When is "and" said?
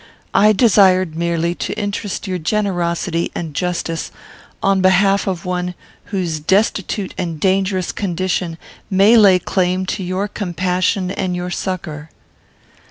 3.35-3.53, 7.19-7.39, 11.11-11.35